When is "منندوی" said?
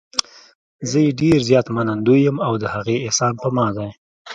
1.75-2.19